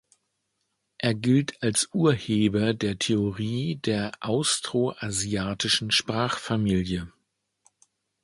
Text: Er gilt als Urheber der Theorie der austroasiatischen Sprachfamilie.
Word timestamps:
Er 0.97 1.13
gilt 1.13 1.61
als 1.61 1.89
Urheber 1.93 2.73
der 2.73 2.97
Theorie 2.97 3.75
der 3.75 4.13
austroasiatischen 4.19 5.91
Sprachfamilie. 5.91 7.13